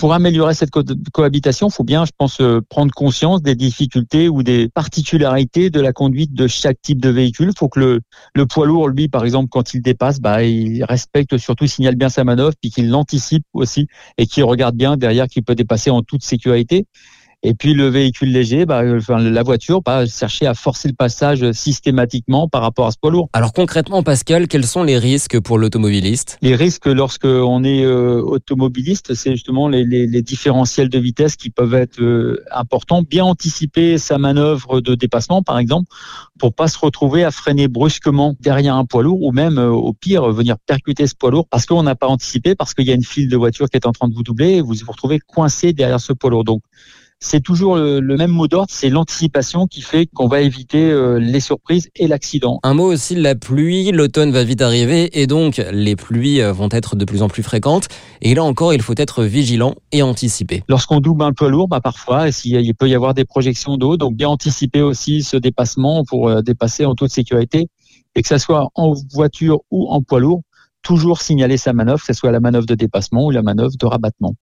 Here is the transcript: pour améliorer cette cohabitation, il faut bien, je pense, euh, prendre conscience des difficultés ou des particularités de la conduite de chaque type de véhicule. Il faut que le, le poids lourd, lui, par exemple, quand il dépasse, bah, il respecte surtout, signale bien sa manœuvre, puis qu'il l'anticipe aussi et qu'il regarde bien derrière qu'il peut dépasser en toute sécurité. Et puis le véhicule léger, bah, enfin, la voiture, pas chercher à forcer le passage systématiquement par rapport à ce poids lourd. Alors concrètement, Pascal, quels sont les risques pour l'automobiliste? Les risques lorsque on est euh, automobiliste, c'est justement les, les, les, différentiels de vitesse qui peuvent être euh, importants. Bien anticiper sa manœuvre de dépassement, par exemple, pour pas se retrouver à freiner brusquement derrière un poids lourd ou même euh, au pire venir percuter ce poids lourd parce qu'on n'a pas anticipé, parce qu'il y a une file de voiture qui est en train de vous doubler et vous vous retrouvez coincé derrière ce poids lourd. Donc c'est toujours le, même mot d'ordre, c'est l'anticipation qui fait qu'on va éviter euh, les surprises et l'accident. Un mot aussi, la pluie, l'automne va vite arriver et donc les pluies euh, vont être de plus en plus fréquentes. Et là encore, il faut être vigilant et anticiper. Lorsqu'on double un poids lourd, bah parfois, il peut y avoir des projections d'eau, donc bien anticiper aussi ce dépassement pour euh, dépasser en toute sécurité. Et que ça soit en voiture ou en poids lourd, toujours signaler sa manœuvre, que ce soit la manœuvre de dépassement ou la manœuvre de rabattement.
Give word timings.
pour 0.00 0.14
améliorer 0.14 0.54
cette 0.54 0.70
cohabitation, 1.12 1.68
il 1.68 1.72
faut 1.72 1.84
bien, 1.84 2.06
je 2.06 2.12
pense, 2.16 2.40
euh, 2.40 2.62
prendre 2.70 2.90
conscience 2.90 3.42
des 3.42 3.54
difficultés 3.54 4.30
ou 4.30 4.42
des 4.42 4.70
particularités 4.70 5.68
de 5.68 5.78
la 5.78 5.92
conduite 5.92 6.32
de 6.32 6.46
chaque 6.46 6.80
type 6.80 7.02
de 7.02 7.10
véhicule. 7.10 7.50
Il 7.54 7.58
faut 7.58 7.68
que 7.68 7.80
le, 7.80 8.00
le 8.34 8.46
poids 8.46 8.64
lourd, 8.64 8.88
lui, 8.88 9.08
par 9.08 9.26
exemple, 9.26 9.50
quand 9.50 9.74
il 9.74 9.82
dépasse, 9.82 10.18
bah, 10.18 10.42
il 10.42 10.82
respecte 10.84 11.36
surtout, 11.36 11.66
signale 11.66 11.96
bien 11.96 12.08
sa 12.08 12.24
manœuvre, 12.24 12.54
puis 12.58 12.70
qu'il 12.70 12.88
l'anticipe 12.88 13.44
aussi 13.52 13.88
et 14.16 14.26
qu'il 14.26 14.42
regarde 14.44 14.74
bien 14.74 14.96
derrière 14.96 15.26
qu'il 15.26 15.44
peut 15.44 15.54
dépasser 15.54 15.90
en 15.90 16.00
toute 16.00 16.24
sécurité. 16.24 16.86
Et 17.42 17.54
puis 17.54 17.72
le 17.72 17.88
véhicule 17.88 18.32
léger, 18.32 18.66
bah, 18.66 18.82
enfin, 18.96 19.18
la 19.18 19.42
voiture, 19.42 19.82
pas 19.82 20.04
chercher 20.04 20.46
à 20.46 20.52
forcer 20.52 20.88
le 20.88 20.94
passage 20.94 21.52
systématiquement 21.52 22.48
par 22.48 22.60
rapport 22.60 22.86
à 22.86 22.90
ce 22.90 22.98
poids 22.98 23.10
lourd. 23.10 23.30
Alors 23.32 23.54
concrètement, 23.54 24.02
Pascal, 24.02 24.46
quels 24.46 24.66
sont 24.66 24.82
les 24.82 24.98
risques 24.98 25.40
pour 25.40 25.56
l'automobiliste? 25.56 26.36
Les 26.42 26.54
risques 26.54 26.86
lorsque 26.86 27.24
on 27.24 27.64
est 27.64 27.82
euh, 27.82 28.20
automobiliste, 28.20 29.14
c'est 29.14 29.30
justement 29.30 29.68
les, 29.68 29.84
les, 29.84 30.06
les, 30.06 30.20
différentiels 30.22 30.90
de 30.90 30.98
vitesse 30.98 31.36
qui 31.36 31.48
peuvent 31.48 31.74
être 31.74 32.02
euh, 32.02 32.44
importants. 32.52 33.02
Bien 33.02 33.24
anticiper 33.24 33.96
sa 33.96 34.18
manœuvre 34.18 34.82
de 34.82 34.94
dépassement, 34.94 35.42
par 35.42 35.58
exemple, 35.58 35.88
pour 36.38 36.52
pas 36.52 36.68
se 36.68 36.78
retrouver 36.78 37.24
à 37.24 37.30
freiner 37.30 37.68
brusquement 37.68 38.36
derrière 38.40 38.76
un 38.76 38.84
poids 38.84 39.02
lourd 39.02 39.22
ou 39.22 39.32
même 39.32 39.58
euh, 39.58 39.70
au 39.70 39.94
pire 39.94 40.30
venir 40.30 40.58
percuter 40.58 41.06
ce 41.06 41.14
poids 41.14 41.30
lourd 41.30 41.46
parce 41.48 41.64
qu'on 41.64 41.84
n'a 41.84 41.94
pas 41.94 42.08
anticipé, 42.08 42.54
parce 42.54 42.74
qu'il 42.74 42.86
y 42.86 42.90
a 42.90 42.94
une 42.94 43.02
file 43.02 43.30
de 43.30 43.36
voiture 43.38 43.70
qui 43.70 43.78
est 43.78 43.86
en 43.86 43.92
train 43.92 44.08
de 44.08 44.14
vous 44.14 44.22
doubler 44.22 44.56
et 44.56 44.60
vous 44.60 44.74
vous 44.74 44.92
retrouvez 44.92 45.20
coincé 45.20 45.72
derrière 45.72 46.00
ce 46.00 46.12
poids 46.12 46.28
lourd. 46.28 46.44
Donc 46.44 46.60
c'est 47.20 47.42
toujours 47.42 47.76
le, 47.76 48.00
même 48.16 48.30
mot 48.30 48.48
d'ordre, 48.48 48.70
c'est 48.70 48.88
l'anticipation 48.88 49.66
qui 49.66 49.82
fait 49.82 50.06
qu'on 50.06 50.26
va 50.26 50.40
éviter 50.40 50.90
euh, 50.90 51.18
les 51.18 51.40
surprises 51.40 51.88
et 51.94 52.08
l'accident. 52.08 52.58
Un 52.62 52.72
mot 52.72 52.90
aussi, 52.90 53.14
la 53.14 53.34
pluie, 53.34 53.92
l'automne 53.92 54.32
va 54.32 54.42
vite 54.42 54.62
arriver 54.62 55.20
et 55.20 55.26
donc 55.26 55.62
les 55.70 55.96
pluies 55.96 56.40
euh, 56.40 56.52
vont 56.52 56.70
être 56.70 56.96
de 56.96 57.04
plus 57.04 57.22
en 57.22 57.28
plus 57.28 57.42
fréquentes. 57.42 57.88
Et 58.22 58.34
là 58.34 58.42
encore, 58.42 58.72
il 58.72 58.80
faut 58.80 58.94
être 58.96 59.24
vigilant 59.24 59.74
et 59.92 60.02
anticiper. 60.02 60.62
Lorsqu'on 60.68 61.00
double 61.00 61.22
un 61.22 61.32
poids 61.32 61.50
lourd, 61.50 61.68
bah 61.68 61.80
parfois, 61.80 62.28
il 62.44 62.74
peut 62.74 62.88
y 62.88 62.94
avoir 62.94 63.12
des 63.12 63.26
projections 63.26 63.76
d'eau, 63.76 63.98
donc 63.98 64.16
bien 64.16 64.28
anticiper 64.28 64.80
aussi 64.80 65.22
ce 65.22 65.36
dépassement 65.36 66.04
pour 66.04 66.28
euh, 66.28 66.40
dépasser 66.40 66.86
en 66.86 66.94
toute 66.94 67.10
sécurité. 67.10 67.68
Et 68.16 68.22
que 68.22 68.28
ça 68.28 68.38
soit 68.38 68.70
en 68.74 68.94
voiture 69.12 69.60
ou 69.70 69.88
en 69.88 70.02
poids 70.02 70.20
lourd, 70.20 70.42
toujours 70.82 71.20
signaler 71.20 71.56
sa 71.56 71.72
manœuvre, 71.72 72.00
que 72.00 72.06
ce 72.06 72.12
soit 72.12 72.32
la 72.32 72.40
manœuvre 72.40 72.66
de 72.66 72.74
dépassement 72.74 73.26
ou 73.26 73.30
la 73.30 73.42
manœuvre 73.42 73.76
de 73.78 73.86
rabattement. 73.86 74.34